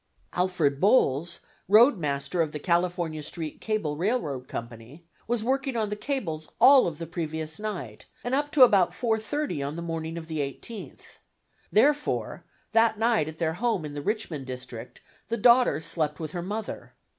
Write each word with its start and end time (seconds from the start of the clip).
Alfred 0.33 0.81
Boles, 0.81 1.41
roadmaster 1.69 2.41
of 2.41 2.53
the 2.53 2.57
California 2.57 3.21
Street 3.21 3.61
Cable 3.61 3.91
R. 4.01 4.33
R. 4.33 4.39
Co., 4.39 4.99
was 5.27 5.43
working 5.43 5.75
on 5.77 5.91
the 5.91 5.95
cables 5.95 6.49
all 6.59 6.87
of 6.87 6.97
the 6.97 7.05
previous 7.05 7.59
night, 7.59 8.07
and 8.23 8.33
up 8.33 8.49
to 8.53 8.63
about 8.63 8.93
4:30 8.93 9.63
on 9.67 9.75
the 9.75 9.83
morning 9.83 10.17
of 10.17 10.25
the 10.27 10.39
18th. 10.39 11.19
Therefore, 11.71 12.43
that 12.71 12.97
night 12.97 13.27
at 13.27 13.37
their 13.37 13.53
home 13.53 13.85
in 13.85 13.93
the 13.93 14.01
Richmond 14.01 14.47
District, 14.47 15.01
the 15.27 15.37
daughter 15.37 15.79
slept 15.79 16.19
with 16.19 16.31
her 16.31 16.41
mother. 16.41 16.95